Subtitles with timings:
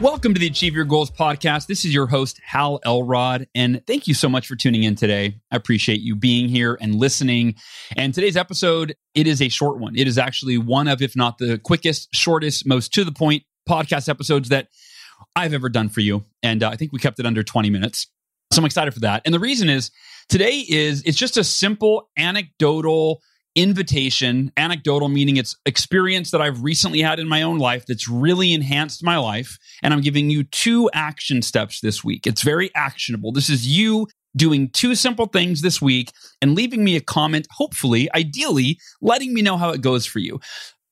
[0.00, 1.66] Welcome to the Achieve Your Goals podcast.
[1.66, 5.36] This is your host, Hal Elrod, and thank you so much for tuning in today.
[5.52, 7.56] I appreciate you being here and listening.
[7.98, 9.94] And today's episode, it is a short one.
[9.96, 14.08] It is actually one of, if not the quickest, shortest, most to the point podcast
[14.08, 14.68] episodes that
[15.36, 16.24] I've ever done for you.
[16.42, 18.06] And uh, I think we kept it under 20 minutes.
[18.54, 19.20] So I'm excited for that.
[19.26, 19.90] And the reason is
[20.30, 23.20] today is it's just a simple anecdotal
[23.62, 28.52] invitation, anecdotal meaning it's experience that I've recently had in my own life that's really
[28.52, 29.58] enhanced my life.
[29.82, 32.26] And I'm giving you two action steps this week.
[32.26, 33.32] It's very actionable.
[33.32, 38.08] This is you doing two simple things this week and leaving me a comment, hopefully,
[38.14, 40.40] ideally, letting me know how it goes for you.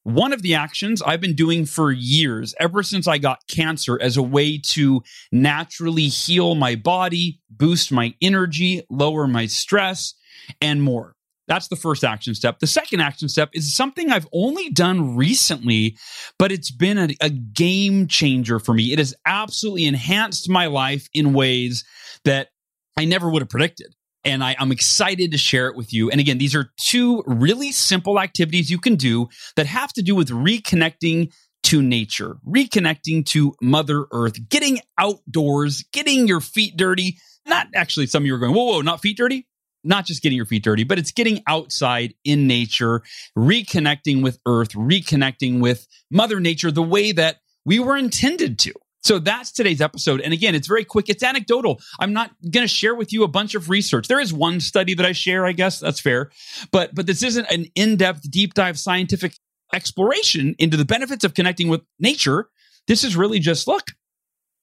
[0.03, 4.17] One of the actions I've been doing for years, ever since I got cancer, as
[4.17, 10.15] a way to naturally heal my body, boost my energy, lower my stress,
[10.63, 11.15] and more.
[11.49, 12.59] That's the first action step.
[12.59, 15.97] The second action step is something I've only done recently,
[16.39, 18.93] but it's been a, a, game changer for me.
[18.93, 21.85] It has absolutely enhanced my life in ways
[22.25, 22.49] that
[22.99, 23.95] I never would have predicted.
[24.25, 26.11] And I, I'm excited to share it with you.
[26.11, 30.15] And again, these are two really simple activities you can do that have to do
[30.15, 31.33] with reconnecting
[31.65, 37.17] to nature, reconnecting to Mother Earth, getting outdoors, getting your feet dirty.
[37.47, 39.48] Not actually, some of you are going, whoa, whoa, not feet dirty
[39.85, 43.03] not just getting your feet dirty, but it's getting outside in nature,
[43.37, 48.73] reconnecting with earth, reconnecting with mother nature the way that we were intended to.
[49.03, 50.21] So that's today's episode.
[50.21, 51.09] And again, it's very quick.
[51.09, 51.81] It's anecdotal.
[52.01, 54.09] I'm not going to share with you a bunch of research.
[54.09, 56.31] There is one study that I share, I guess that's fair.
[56.73, 59.35] But but this isn't an in-depth deep dive scientific
[59.73, 62.49] exploration into the benefits of connecting with nature.
[62.87, 63.85] This is really just look,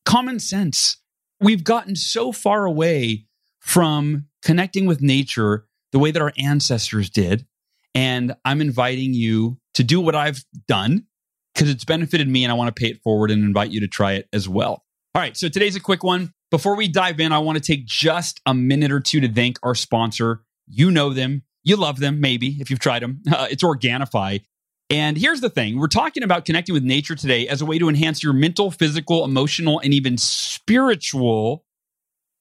[0.05, 0.97] common sense.
[1.39, 3.25] We've gotten so far away
[3.65, 7.47] from connecting with nature the way that our ancestors did.
[7.95, 11.07] And I'm inviting you to do what I've done
[11.53, 13.87] because it's benefited me and I want to pay it forward and invite you to
[13.87, 14.85] try it as well.
[15.15, 16.31] All right, so today's a quick one.
[16.51, 19.57] Before we dive in, I want to take just a minute or two to thank
[19.63, 20.43] our sponsor.
[20.67, 23.23] You know them, you love them, maybe if you've tried them.
[23.33, 24.43] Uh, it's Organifi.
[24.91, 27.89] And here's the thing we're talking about connecting with nature today as a way to
[27.89, 31.64] enhance your mental, physical, emotional, and even spiritual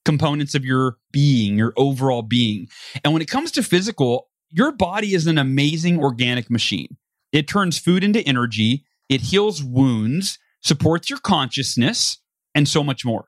[0.05, 2.69] components of your being, your overall being.
[3.03, 6.97] And when it comes to physical, your body is an amazing organic machine.
[7.33, 12.19] It turns food into energy, it heals wounds, supports your consciousness,
[12.55, 13.27] and so much more.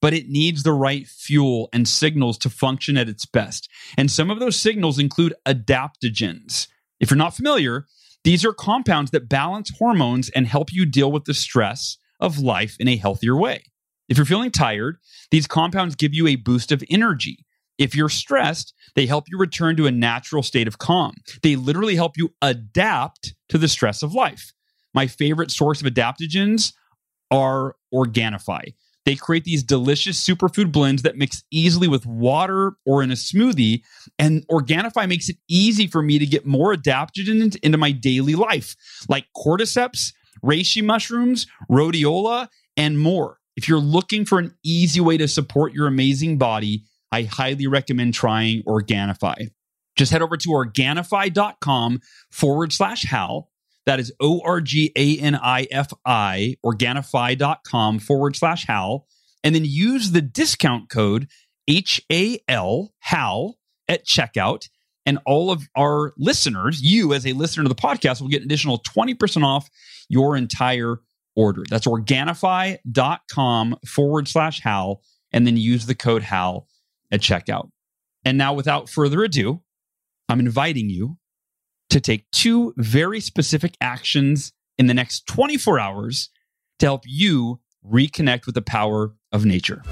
[0.00, 3.68] But it needs the right fuel and signals to function at its best.
[3.96, 6.68] And some of those signals include adaptogens.
[7.00, 7.86] If you're not familiar,
[8.22, 12.76] these are compounds that balance hormones and help you deal with the stress of life
[12.78, 13.64] in a healthier way.
[14.08, 14.98] If you're feeling tired,
[15.30, 17.44] these compounds give you a boost of energy.
[17.78, 21.14] If you're stressed, they help you return to a natural state of calm.
[21.42, 24.52] They literally help you adapt to the stress of life.
[24.94, 26.72] My favorite source of adaptogens
[27.30, 28.74] are Organifi.
[29.04, 33.82] They create these delicious superfood blends that mix easily with water or in a smoothie.
[34.18, 38.76] And Organifi makes it easy for me to get more adaptogens into my daily life,
[39.08, 40.12] like cordyceps,
[40.44, 43.37] reishi mushrooms, rhodiola, and more.
[43.58, 48.14] If you're looking for an easy way to support your amazing body, I highly recommend
[48.14, 49.50] trying Organifi.
[49.96, 53.50] Just head over to Organifi.com forward slash Hal.
[53.84, 59.08] That is O R G A N I F I, Organifi.com forward slash Hal.
[59.42, 61.26] And then use the discount code
[61.66, 63.56] H A L, HAL,
[63.88, 64.68] at checkout.
[65.04, 68.46] And all of our listeners, you as a listener to the podcast, will get an
[68.46, 69.68] additional 20% off
[70.08, 71.00] your entire
[71.38, 71.62] order.
[71.70, 75.00] That's Organifi.com forward slash Hal,
[75.32, 76.66] and then use the code HAL
[77.10, 77.70] at checkout.
[78.24, 79.62] And now, without further ado,
[80.28, 81.16] I'm inviting you
[81.90, 86.28] to take two very specific actions in the next 24 hours
[86.80, 89.82] to help you reconnect with the power of nature.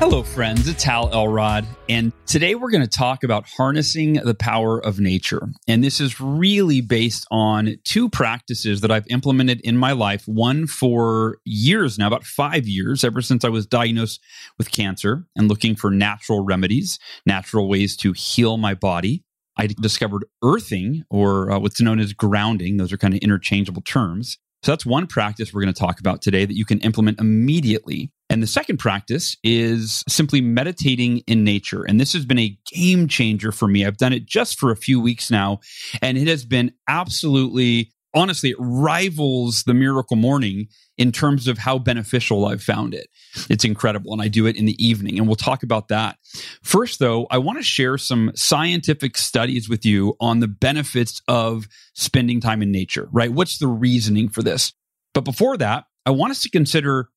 [0.00, 0.66] Hello, friends.
[0.66, 1.66] It's Hal Elrod.
[1.90, 5.50] And today we're going to talk about harnessing the power of nature.
[5.68, 10.26] And this is really based on two practices that I've implemented in my life.
[10.26, 14.22] One for years now, about five years, ever since I was diagnosed
[14.56, 19.22] with cancer and looking for natural remedies, natural ways to heal my body.
[19.58, 22.78] I discovered earthing or uh, what's known as grounding.
[22.78, 24.38] Those are kind of interchangeable terms.
[24.62, 28.10] So that's one practice we're going to talk about today that you can implement immediately.
[28.30, 31.82] And the second practice is simply meditating in nature.
[31.82, 33.84] And this has been a game changer for me.
[33.84, 35.58] I've done it just for a few weeks now,
[36.00, 40.68] and it has been absolutely honestly, it rivals the miracle morning
[40.98, 43.08] in terms of how beneficial I've found it.
[43.48, 44.12] It's incredible.
[44.12, 45.18] And I do it in the evening.
[45.18, 46.16] And we'll talk about that.
[46.62, 51.68] First, though, I want to share some scientific studies with you on the benefits of
[51.94, 53.32] spending time in nature, right?
[53.32, 54.72] What's the reasoning for this?
[55.14, 57.08] But before that, I want us to consider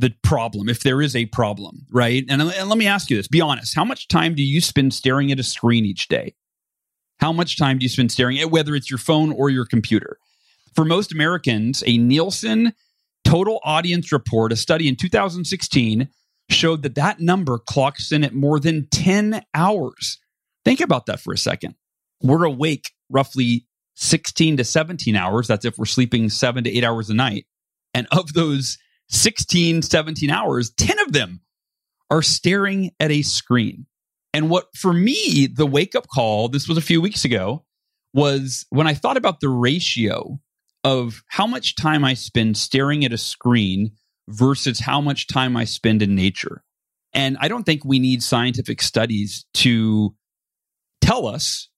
[0.00, 2.24] the problem, if there is a problem, right?
[2.28, 3.74] And, and let me ask you this be honest.
[3.74, 6.34] How much time do you spend staring at a screen each day?
[7.18, 10.18] How much time do you spend staring at whether it's your phone or your computer?
[10.74, 12.72] For most Americans, a Nielsen
[13.24, 16.08] total audience report, a study in 2016,
[16.48, 20.18] showed that that number clocks in at more than 10 hours.
[20.64, 21.74] Think about that for a second.
[22.22, 23.66] We're awake roughly
[23.96, 25.46] 16 to 17 hours.
[25.46, 27.46] That's if we're sleeping seven to eight hours a night.
[27.92, 28.78] And of those
[29.10, 31.40] 16, 17 hours, 10 of them
[32.10, 33.86] are staring at a screen.
[34.32, 37.64] And what for me, the wake up call, this was a few weeks ago,
[38.14, 40.40] was when I thought about the ratio
[40.84, 43.92] of how much time I spend staring at a screen
[44.28, 46.62] versus how much time I spend in nature.
[47.12, 50.14] And I don't think we need scientific studies to
[51.00, 51.68] tell us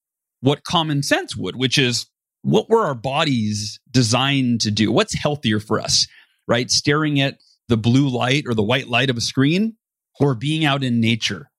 [0.41, 2.05] what common sense would, which is
[2.43, 4.91] what were our bodies designed to do?
[4.91, 6.05] What's healthier for us,
[6.47, 6.69] right?
[6.69, 7.37] Staring at
[7.67, 9.75] the blue light or the white light of a screen
[10.19, 11.49] or being out in nature,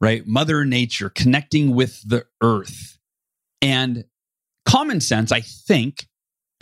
[0.00, 0.26] right?
[0.26, 2.98] Mother nature, connecting with the earth.
[3.60, 4.04] And
[4.64, 6.06] common sense, I think,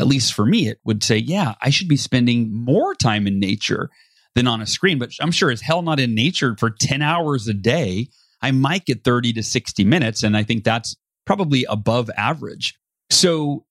[0.01, 3.41] at least for me, it would say, yeah, I should be spending more time in
[3.41, 3.91] nature
[4.35, 4.99] than on a screen.
[4.99, 8.09] But I'm sure as hell not in nature for 10 hours a day.
[8.41, 10.23] I might get 30 to 60 minutes.
[10.23, 12.79] And I think that's probably above average.
[13.11, 13.65] So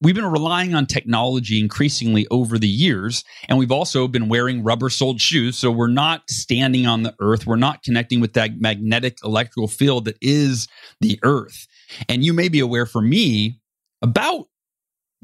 [0.00, 3.24] we've been relying on technology increasingly over the years.
[3.48, 5.56] And we've also been wearing rubber soled shoes.
[5.56, 7.46] So we're not standing on the earth.
[7.46, 10.68] We're not connecting with that magnetic electrical field that is
[11.00, 11.66] the earth.
[12.08, 13.60] And you may be aware for me,
[14.02, 14.46] about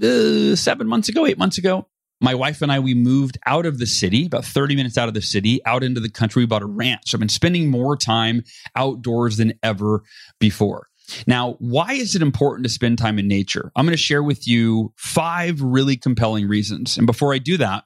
[0.02, 1.86] uh, seven months ago, eight months ago,
[2.20, 5.14] my wife and I, we moved out of the city, about 30 minutes out of
[5.14, 6.42] the city, out into the country.
[6.42, 7.14] We bought a ranch.
[7.14, 8.44] I've been spending more time
[8.76, 10.02] outdoors than ever
[10.38, 10.89] before.
[11.26, 13.70] Now, why is it important to spend time in nature?
[13.76, 16.96] I'm going to share with you five really compelling reasons.
[16.96, 17.84] And before I do that,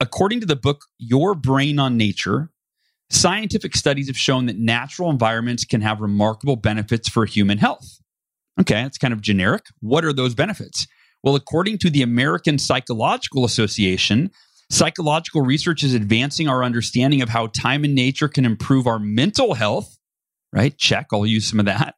[0.00, 2.50] according to the book Your Brain on Nature,
[3.10, 8.00] scientific studies have shown that natural environments can have remarkable benefits for human health.
[8.60, 9.64] Okay, it's kind of generic.
[9.80, 10.86] What are those benefits?
[11.22, 14.30] Well, according to the American Psychological Association,
[14.70, 19.54] psychological research is advancing our understanding of how time in nature can improve our mental
[19.54, 19.96] health,
[20.54, 20.76] right?
[20.78, 21.96] Check, I'll use some of that,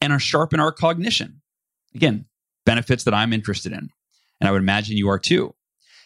[0.00, 1.40] and sharpen our cognition.
[1.94, 2.26] Again,
[2.66, 3.88] benefits that I'm interested in.
[4.40, 5.54] And I would imagine you are too.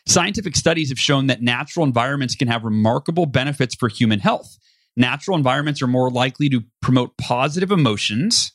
[0.06, 4.58] Scientific studies have shown that natural environments can have remarkable benefits for human health.
[4.96, 8.52] Natural environments are more likely to promote positive emotions,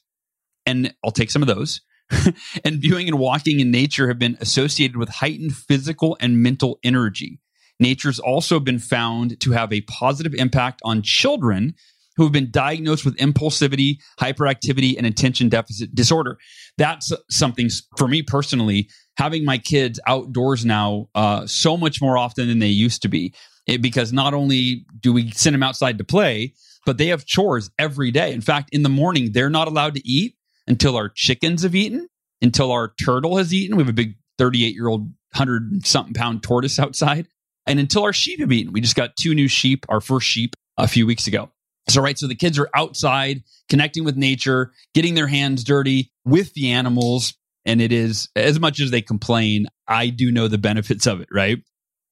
[0.66, 1.82] and I'll take some of those
[2.64, 7.40] and viewing and walking in nature have been associated with heightened physical and mental energy.
[7.80, 11.76] Nature's also been found to have a positive impact on children
[12.16, 16.38] who have been diagnosed with impulsivity, hyperactivity, and attention deficit disorder.
[16.78, 22.48] That's something for me personally, having my kids outdoors now uh, so much more often
[22.48, 23.34] than they used to be.
[23.66, 26.54] It, because not only do we send them outside to play,
[26.86, 28.34] but they have chores every day.
[28.34, 30.36] In fact, in the morning, they're not allowed to eat
[30.68, 32.10] until our chickens have eaten,
[32.42, 33.78] until our turtle has eaten.
[33.78, 37.28] We have a big 38 year old, 100 something pound tortoise outside,
[37.66, 38.74] and until our sheep have eaten.
[38.74, 41.50] We just got two new sheep, our first sheep a few weeks ago.
[41.90, 46.54] So, right, so the kids are outside connecting with nature, getting their hands dirty with
[46.54, 47.34] the animals.
[47.66, 51.28] And it is, as much as they complain, I do know the benefits of it,
[51.32, 51.60] right?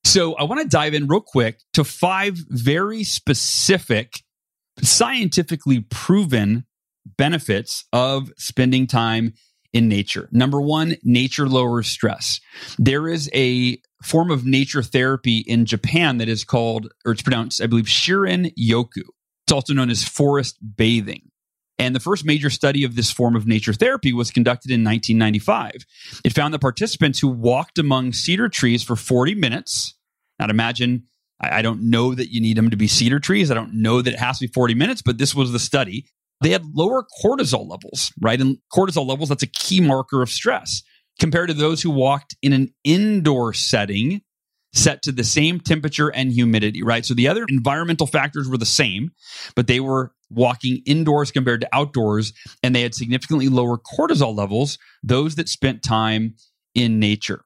[0.04, 4.22] So, I want to dive in real quick to five very specific,
[4.82, 6.66] scientifically proven
[7.18, 9.34] benefits of spending time
[9.74, 10.28] in nature.
[10.32, 12.40] Number one, nature lowers stress.
[12.78, 17.62] There is a form of nature therapy in Japan that is called, or it's pronounced,
[17.62, 19.04] I believe, Shinrin Yoku.
[19.52, 21.30] It's also known as forest bathing.
[21.78, 25.86] And the first major study of this form of nature therapy was conducted in 1995.
[26.24, 29.94] It found that participants who walked among cedar trees for 40 minutes,
[30.40, 31.04] now imagine
[31.42, 33.52] I, don't know that you need them to be cedar trees.
[33.52, 36.06] I don't know that it has to be 40 minutes, but this was the study.
[36.40, 38.40] They had lower cortisol levels, right?
[38.40, 40.82] And cortisol levels, that's a key marker of stress
[41.20, 44.22] compared to those who walked in an indoor setting
[44.74, 47.06] set to the same temperature and humidity, right?
[47.06, 49.12] So the other environmental factors were the same,
[49.56, 54.78] but they were walking indoors compared to outdoors, and they had significantly lower cortisol levels,
[55.04, 56.36] those that spent time
[56.74, 57.44] in nature.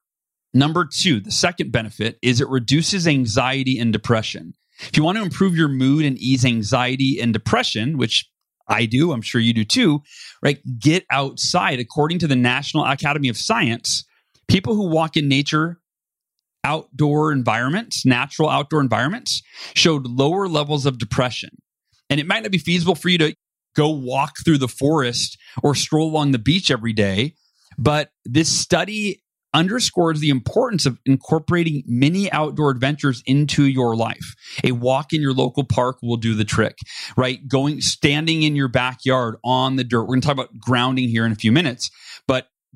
[0.54, 4.54] Number two, the second benefit is it reduces anxiety and depression.
[4.78, 8.30] If you want to improve your mood and ease anxiety and depression, which
[8.68, 10.02] I do, I'm sure you do too,
[10.42, 10.58] right?
[10.78, 11.78] Get outside.
[11.78, 14.04] According to the National Academy of Science,
[14.48, 15.78] people who walk in nature,
[16.66, 19.40] outdoor environments, natural outdoor environments,
[19.74, 21.50] showed lower levels of depression.
[22.10, 23.34] And it might not be feasible for you to
[23.76, 27.34] go walk through the forest or stroll along the beach every day,
[27.78, 29.22] but this study
[29.54, 34.34] underscores the importance of incorporating many outdoor adventures into your life.
[34.64, 36.76] A walk in your local park will do the trick,
[37.16, 37.46] right?
[37.48, 40.02] Going, standing in your backyard on the dirt.
[40.02, 41.90] We're going to talk about grounding here in a few minutes,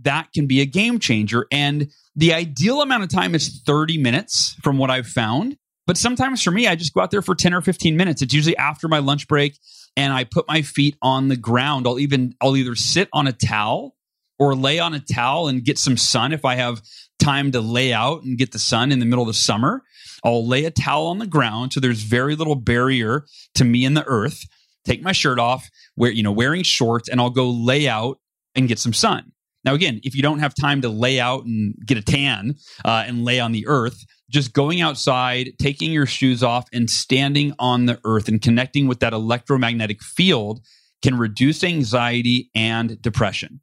[0.02, 1.47] that can be a game changer.
[1.50, 5.57] And the ideal amount of time is 30 minutes from what I've found.
[5.87, 8.23] But sometimes for me, I just go out there for 10 or 15 minutes.
[8.23, 9.59] It's usually after my lunch break
[9.97, 11.87] and I put my feet on the ground.
[11.87, 13.97] I'll even, I'll either sit on a towel
[14.38, 16.83] or lay on a towel and get some sun if I have
[17.19, 19.83] time to lay out and get the sun in the middle of the summer.
[20.25, 23.97] I'll lay a towel on the ground so there's very little barrier to me and
[23.97, 24.47] the earth.
[24.85, 28.19] Take my shirt off, wear you know wearing shorts, and I'll go lay out
[28.54, 29.33] and get some sun.
[29.64, 33.05] Now, again, if you don't have time to lay out and get a tan uh,
[33.07, 37.87] and lay on the earth, just going outside, taking your shoes off, and standing on
[37.87, 40.61] the earth and connecting with that electromagnetic field
[41.02, 43.61] can reduce anxiety and depression.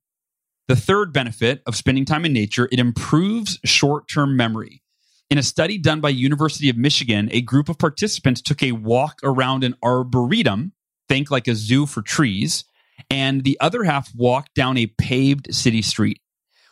[0.68, 4.84] The third benefit of spending time in nature, it improves short-term memory.
[5.30, 9.20] In a study done by University of Michigan, a group of participants took a walk
[9.24, 10.74] around an arboretum,
[11.08, 12.66] think like a zoo for trees,
[13.10, 16.22] and the other half walked down a paved city street.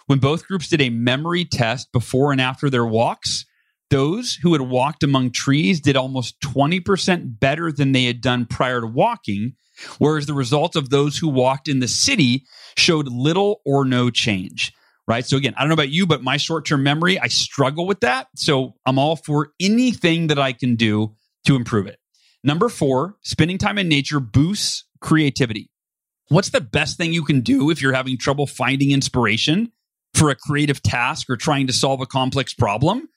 [0.07, 3.45] When both groups did a memory test before and after their walks,
[3.89, 8.81] those who had walked among trees did almost 20% better than they had done prior
[8.81, 9.53] to walking,
[9.99, 12.45] whereas the results of those who walked in the city
[12.77, 14.73] showed little or no change.
[15.07, 15.23] Right.
[15.23, 17.99] So, again, I don't know about you, but my short term memory, I struggle with
[17.99, 18.27] that.
[18.35, 21.15] So, I'm all for anything that I can do
[21.45, 21.99] to improve it.
[22.43, 25.69] Number four, spending time in nature boosts creativity.
[26.29, 29.71] What's the best thing you can do if you're having trouble finding inspiration
[30.13, 33.09] for a creative task or trying to solve a complex problem?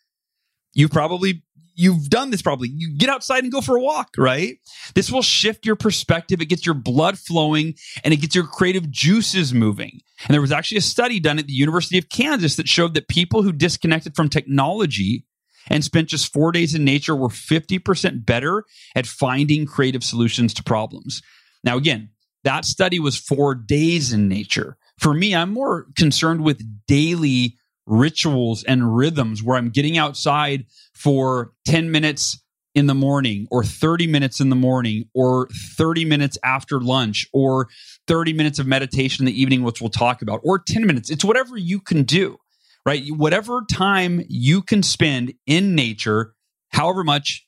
[0.75, 1.43] you probably
[1.75, 2.69] you've done this probably.
[2.69, 4.57] You get outside and go for a walk, right?
[4.95, 6.41] This will shift your perspective.
[6.41, 10.01] It gets your blood flowing and it gets your creative juices moving.
[10.27, 13.09] And there was actually a study done at the University of Kansas that showed that
[13.09, 15.25] people who disconnected from technology
[15.69, 18.65] and spent just four days in nature were 50% better
[18.97, 21.23] at finding creative solutions to problems.
[21.63, 22.11] Now, again,
[22.45, 24.77] that study was four days in nature.
[24.99, 31.53] For me, I'm more concerned with daily rituals and rhythms where I'm getting outside for
[31.67, 32.43] 10 minutes
[32.75, 37.69] in the morning or 30 minutes in the morning or 30 minutes after lunch or
[38.07, 41.11] 30 minutes of meditation in the evening, which we'll talk about, or 10 minutes.
[41.11, 42.39] It's whatever you can do,
[42.85, 43.03] right?
[43.09, 46.35] Whatever time you can spend in nature,
[46.71, 47.47] however much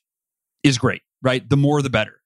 [0.63, 1.47] is great, right?
[1.47, 2.20] The more the better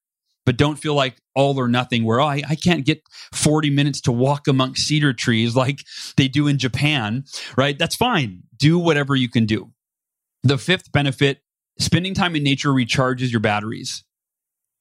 [0.46, 4.00] but don't feel like all or nothing where, oh, I, I can't get 40 minutes
[4.02, 5.80] to walk amongst cedar trees like
[6.16, 7.24] they do in Japan,
[7.58, 7.78] right?
[7.78, 8.44] That's fine.
[8.56, 9.72] Do whatever you can do.
[10.44, 11.42] The fifth benefit
[11.78, 14.04] spending time in nature recharges your batteries.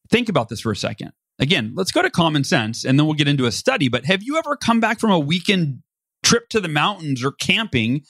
[0.09, 1.11] Think about this for a second.
[1.39, 3.89] Again, let's go to common sense and then we'll get into a study.
[3.89, 5.81] But have you ever come back from a weekend
[6.23, 8.03] trip to the mountains or camping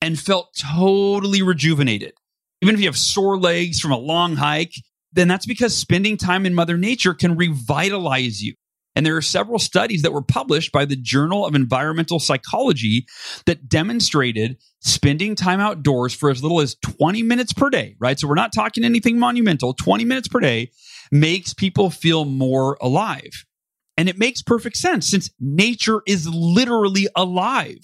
[0.00, 2.14] and felt totally rejuvenated?
[2.62, 4.74] Even if you have sore legs from a long hike,
[5.12, 8.54] then that's because spending time in Mother Nature can revitalize you.
[8.94, 13.06] And there are several studies that were published by the Journal of Environmental Psychology
[13.46, 18.18] that demonstrated spending time outdoors for as little as 20 minutes per day, right?
[18.18, 20.70] So we're not talking anything monumental, 20 minutes per day
[21.10, 23.44] makes people feel more alive.
[23.96, 27.80] And it makes perfect sense since nature is literally alive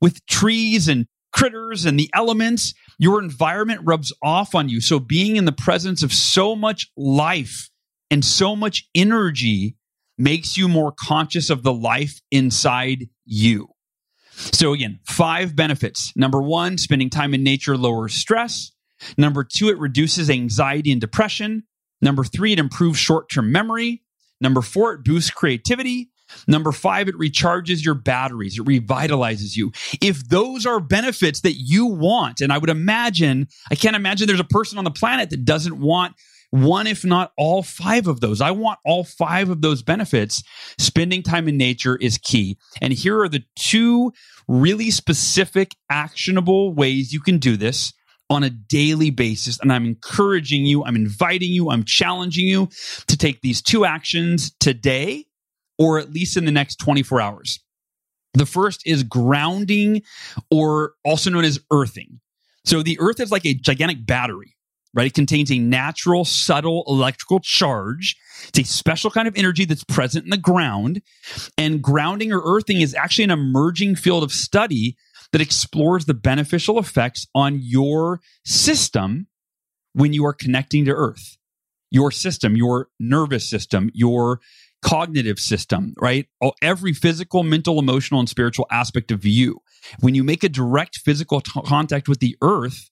[0.00, 4.80] with trees and critters and the elements your environment rubs off on you.
[4.80, 7.68] So being in the presence of so much life
[8.10, 9.76] and so much energy
[10.18, 13.68] makes you more conscious of the life inside you.
[14.34, 16.12] So again, five benefits.
[16.14, 18.70] Number one, spending time in nature lowers stress.
[19.18, 21.64] Number two, it reduces anxiety and depression.
[22.00, 24.02] Number three, it improves short term memory.
[24.40, 26.11] Number four, it boosts creativity.
[26.46, 28.58] Number five, it recharges your batteries.
[28.58, 29.72] It revitalizes you.
[30.00, 34.40] If those are benefits that you want, and I would imagine, I can't imagine there's
[34.40, 36.14] a person on the planet that doesn't want
[36.52, 38.42] one, if not all five of those.
[38.42, 40.42] I want all five of those benefits.
[40.78, 42.58] Spending time in nature is key.
[42.82, 44.12] And here are the two
[44.48, 47.94] really specific, actionable ways you can do this
[48.28, 49.58] on a daily basis.
[49.60, 52.68] And I'm encouraging you, I'm inviting you, I'm challenging you
[53.06, 55.26] to take these two actions today
[55.82, 57.60] or at least in the next 24 hours.
[58.34, 60.02] The first is grounding
[60.50, 62.20] or also known as earthing.
[62.64, 64.54] So the earth is like a gigantic battery,
[64.94, 65.06] right?
[65.06, 68.16] It contains a natural, subtle electrical charge.
[68.48, 71.02] It's a special kind of energy that's present in the ground.
[71.58, 74.96] And grounding or earthing is actually an emerging field of study
[75.32, 79.26] that explores the beneficial effects on your system
[79.94, 81.36] when you are connecting to earth.
[81.90, 84.40] Your system, your nervous system, your
[84.82, 86.26] cognitive system, right?
[86.42, 89.60] Oh, every physical, mental, emotional, and spiritual aspect of you.
[90.00, 92.90] When you make a direct physical t- contact with the earth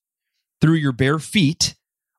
[0.61, 1.75] through your bare feet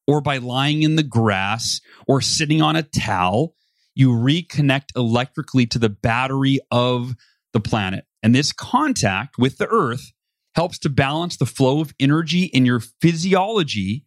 [0.08, 3.56] or by lying in the grass or sitting on a towel,
[3.96, 7.16] you reconnect electrically to the battery of
[7.54, 8.06] the planet.
[8.24, 10.12] And this contact with the earth
[10.56, 14.06] helps to balance the flow of energy in your physiology.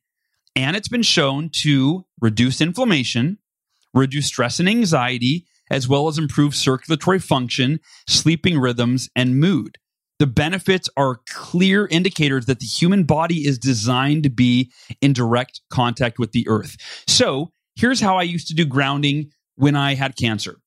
[0.57, 3.39] And it's been shown to reduce inflammation,
[3.93, 9.77] reduce stress and anxiety, as well as improve circulatory function, sleeping rhythms, and mood.
[10.21, 15.61] The benefits are clear indicators that the human body is designed to be in direct
[15.71, 16.77] contact with the earth.
[17.09, 20.61] So here's how I used to do grounding when I had cancer.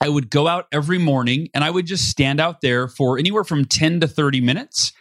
[0.00, 3.44] I would go out every morning and I would just stand out there for anywhere
[3.44, 4.92] from 10 to 30 minutes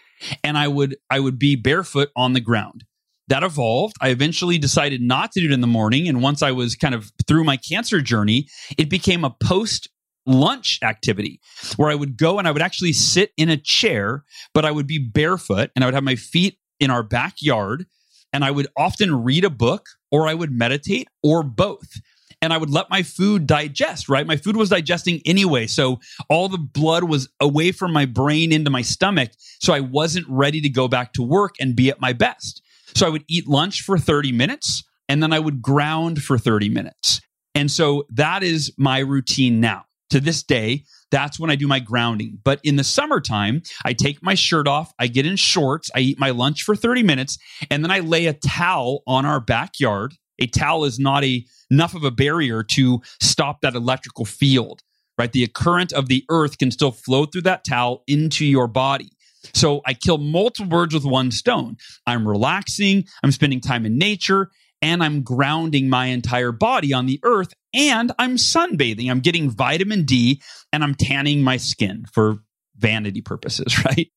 [0.44, 2.84] and I would I would be barefoot on the ground
[3.32, 3.96] that evolved.
[4.02, 6.10] I eventually decided not to do it in the morning.
[6.10, 9.88] And once I was kind of through my cancer journey, it became a post
[10.26, 11.40] lunch activity
[11.78, 14.86] where I would go and I would actually sit in a chair, but I would
[14.86, 17.86] be barefoot and I would have my feet in our backyard.
[18.34, 22.02] And I would often read a book or I would meditate or both.
[22.42, 24.28] And I would let my food digest, right?
[24.28, 25.68] My food was digesting anyway.
[25.68, 29.32] So all the blood was away from my brain into my stomach.
[29.62, 32.61] So I wasn't ready to go back to work and be at my best.
[32.96, 36.70] So I would eat lunch for 30 minutes and then I would ground for 30
[36.70, 37.22] minutes.
[37.54, 39.86] And so that is my routine now.
[40.12, 42.40] To this day, that's when I do my grounding.
[42.44, 46.20] But in the summertime, I take my shirt off, I get in shorts, I eat
[46.20, 47.38] my lunch for 30 minutes,
[47.70, 50.16] and then I lay a towel on our backyard.
[50.40, 54.82] A towel is not a, enough of a barrier to stop that electrical field,
[55.18, 55.32] right?
[55.32, 59.12] The current of the earth can still flow through that towel into your body.
[59.54, 61.78] So I kill multiple birds with one stone.
[62.06, 64.50] I'm relaxing, I'm spending time in nature,
[64.82, 69.10] and I'm grounding my entire body on the earth, and I'm sunbathing.
[69.10, 70.42] I'm getting vitamin D,
[70.74, 72.38] and I'm tanning my skin for
[72.78, 74.10] vanity purposes, right?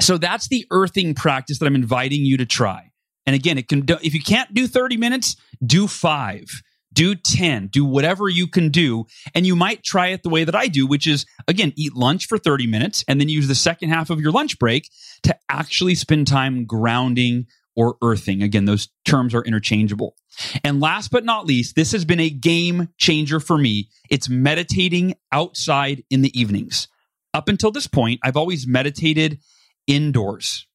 [0.00, 2.90] So that's the earthing practice that I'm inviting you to try.
[3.26, 7.84] And again, it can if you can't do 30 minutes, do 5 do 10, do
[7.84, 9.06] whatever you can do.
[9.34, 12.26] And you might try it the way that I do, which is again, eat lunch
[12.26, 14.88] for 30 minutes and then use the second half of your lunch break
[15.22, 17.46] to actually spend time grounding
[17.76, 18.42] or earthing.
[18.42, 20.16] Again, those terms are interchangeable.
[20.64, 23.88] And last but not least, this has been a game changer for me.
[24.10, 26.88] It's meditating outside in the evenings.
[27.34, 29.38] Up until this point, I've always meditated
[29.86, 30.67] indoors.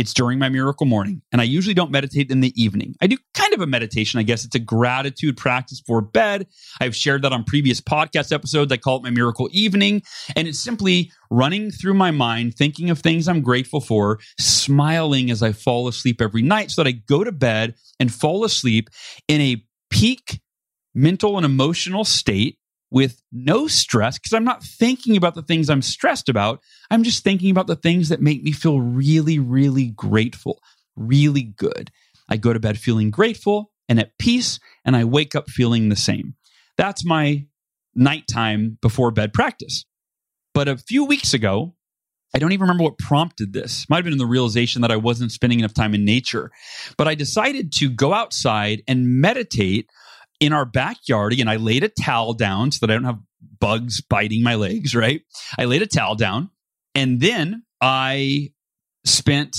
[0.00, 2.94] It's during my miracle morning, and I usually don't meditate in the evening.
[3.02, 4.46] I do kind of a meditation, I guess.
[4.46, 6.46] It's a gratitude practice for bed.
[6.80, 8.72] I've shared that on previous podcast episodes.
[8.72, 10.00] I call it my miracle evening,
[10.34, 15.42] and it's simply running through my mind, thinking of things I'm grateful for, smiling as
[15.42, 18.88] I fall asleep every night so that I go to bed and fall asleep
[19.28, 20.40] in a peak
[20.94, 22.56] mental and emotional state
[22.90, 26.60] with no stress because I'm not thinking about the things I'm stressed about.
[26.90, 30.60] I'm just thinking about the things that make me feel really, really grateful,
[30.96, 31.90] really good.
[32.28, 35.96] I go to bed feeling grateful and at peace, and I wake up feeling the
[35.96, 36.34] same.
[36.76, 37.46] That's my
[37.94, 39.84] nighttime before bed practice.
[40.54, 41.74] But a few weeks ago,
[42.34, 43.86] I don't even remember what prompted this.
[43.88, 46.52] Might have been the realization that I wasn't spending enough time in nature.
[46.96, 49.90] But I decided to go outside and meditate
[50.40, 51.32] in our backyard.
[51.32, 53.20] Again, I laid a towel down so that I don't have
[53.60, 55.22] bugs biting my legs, right?
[55.58, 56.50] I laid a towel down
[56.94, 58.52] and then I
[59.04, 59.56] spent,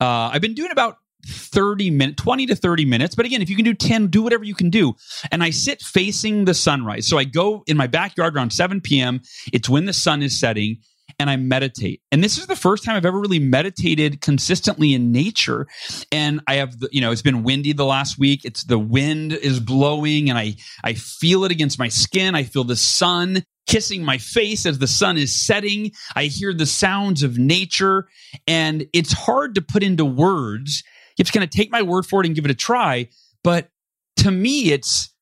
[0.00, 3.14] uh, I've been doing about 30 minutes, 20 to 30 minutes.
[3.14, 4.94] But again, if you can do 10, do whatever you can do.
[5.30, 7.06] And I sit facing the sunrise.
[7.06, 9.20] So I go in my backyard around 7 p.m.
[9.52, 10.78] It's when the sun is setting
[11.20, 12.00] and I meditate.
[12.10, 15.68] And this is the first time I've ever really meditated consistently in nature.
[16.10, 18.44] And I have, the, you know, it's been windy the last week.
[18.44, 22.34] It's the wind is blowing and I, I feel it against my skin.
[22.34, 25.92] I feel the sun kissing my face as the sun is setting.
[26.16, 28.08] I hear the sounds of nature,
[28.48, 30.82] and it's hard to put into words.
[31.16, 33.08] You just kind of take my word for it and give it a try.
[33.44, 33.68] But
[34.16, 35.14] to me, it's,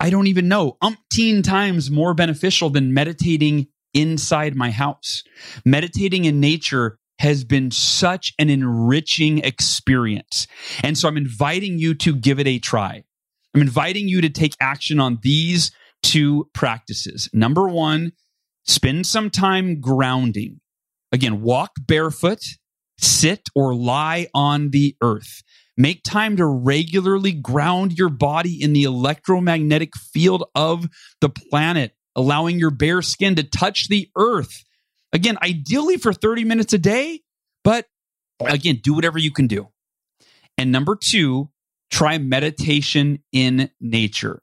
[0.00, 5.22] I don't even know, umpteen times more beneficial than meditating inside my house.
[5.64, 10.46] Meditating in nature has been such an enriching experience.
[10.82, 13.04] And so I'm inviting you to give it a try.
[13.54, 15.70] I'm inviting you to take action on these
[16.02, 17.28] two practices.
[17.32, 18.12] Number one,
[18.64, 20.60] spend some time grounding.
[21.12, 22.40] Again, walk barefoot,
[22.98, 25.42] sit or lie on the earth.
[25.76, 30.86] Make time to regularly ground your body in the electromagnetic field of
[31.20, 34.64] the planet, allowing your bare skin to touch the earth.
[35.12, 37.20] Again, ideally for 30 minutes a day,
[37.64, 37.86] but
[38.40, 39.68] again, do whatever you can do.
[40.58, 41.50] And number two,
[41.90, 44.42] try meditation in nature.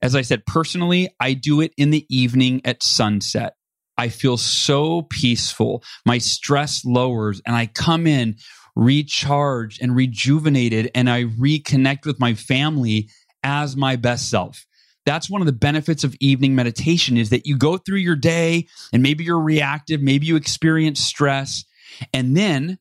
[0.00, 3.54] As I said, personally, I do it in the evening at sunset.
[3.96, 5.82] I feel so peaceful.
[6.04, 8.36] My stress lowers and I come in
[8.74, 13.10] recharged and rejuvenated and I reconnect with my family
[13.42, 14.66] as my best self.
[15.04, 18.66] That's one of the benefits of evening meditation is that you go through your day
[18.92, 21.64] and maybe you're reactive, maybe you experience stress.
[22.12, 22.78] And then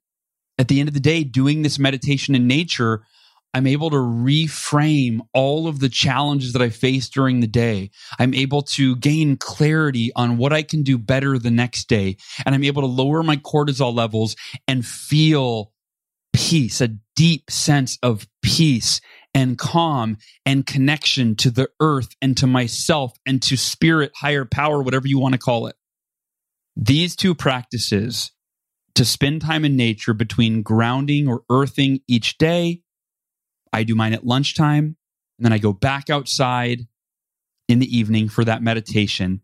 [0.58, 3.04] at the end of the day, doing this meditation in nature
[3.54, 7.92] I'm able to reframe all of the challenges that I face during the day.
[8.18, 12.18] I'm able to gain clarity on what I can do better the next day.
[12.46, 14.36] And I'm able to lower my cortisol levels
[14.68, 15.74] and feel
[16.34, 19.02] peace, a deep sense of peace
[19.34, 24.82] and calm and connection to the earth and to myself and to spirit, higher power,
[24.82, 25.76] whatever you want to call it.
[26.76, 28.32] These two practices
[28.96, 32.82] to spend time in nature between grounding or earthing each day
[33.74, 34.98] I do mine at lunchtime,
[35.38, 36.88] and then I go back outside
[37.68, 39.42] in the evening for that meditation.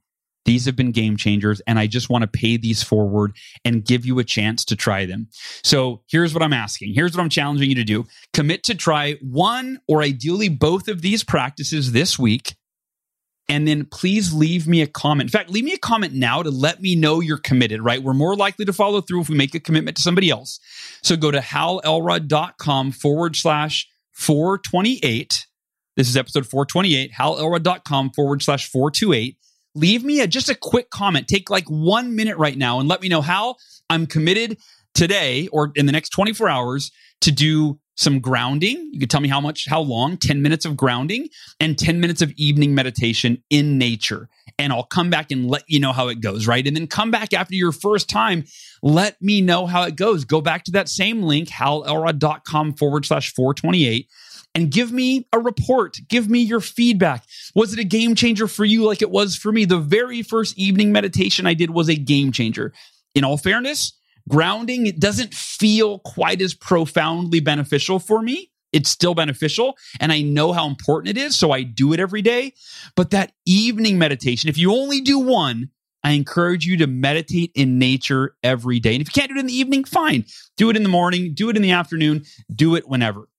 [0.48, 4.06] These have been game changers, and I just want to pay these forward and give
[4.06, 5.28] you a chance to try them.
[5.62, 6.94] So here's what I'm asking.
[6.94, 11.02] Here's what I'm challenging you to do commit to try one or ideally both of
[11.02, 12.56] these practices this week.
[13.50, 15.28] And then please leave me a comment.
[15.28, 18.02] In fact, leave me a comment now to let me know you're committed, right?
[18.02, 20.60] We're more likely to follow through if we make a commitment to somebody else.
[21.02, 25.46] So go to halelrod.com forward slash 428.
[25.98, 29.38] This is episode 428, halelrod.com forward slash 428.
[29.78, 31.28] Leave me a, just a quick comment.
[31.28, 33.56] Take like one minute right now and let me know how
[33.90, 34.58] I'm committed
[34.94, 38.90] today or in the next 24 hours to do some grounding.
[38.92, 42.22] You could tell me how much, how long, 10 minutes of grounding and 10 minutes
[42.22, 44.30] of evening meditation in nature.
[44.60, 46.66] And I'll come back and let you know how it goes, right?
[46.66, 48.46] And then come back after your first time.
[48.82, 50.26] Let me know how it goes.
[50.26, 54.08] Go back to that same link, halelrod.com forward slash 428
[54.58, 56.00] and give me a report.
[56.10, 57.24] Give me your feedback.
[57.54, 59.66] Was it a game changer for you like it was for me?
[59.66, 62.74] The very first evening meditation I did was a game changer.
[63.14, 63.94] In all fairness,
[64.28, 70.22] grounding it doesn't feel quite as profoundly beneficial for me it's still beneficial and i
[70.22, 72.52] know how important it is so i do it every day
[72.98, 75.70] but that evening meditation if you only do one
[76.04, 79.40] i encourage you to meditate in nature every day and if you can't do it
[79.40, 80.26] in the evening fine
[80.58, 82.22] do it in the morning do it in the afternoon
[82.54, 83.30] do it whenever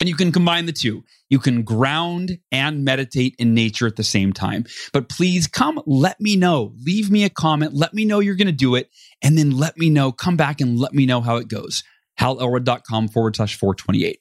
[0.00, 1.04] and you can combine the two.
[1.28, 4.64] You can ground and meditate in nature at the same time.
[4.92, 6.72] But please come, let me know.
[6.84, 7.74] Leave me a comment.
[7.74, 8.88] Let me know you're going to do it.
[9.22, 11.84] And then let me know, come back and let me know how it goes.
[12.18, 14.18] halelrod.com forward slash 428.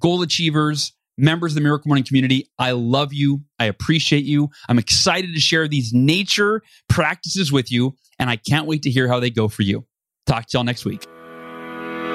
[0.00, 3.42] Goal achievers, members of the Miracle Morning community, I love you.
[3.58, 4.48] I appreciate you.
[4.70, 7.94] I'm excited to share these nature practices with you.
[8.18, 9.86] And I can't wait to hear how they go for you.
[10.26, 11.06] Talk to y'all next week.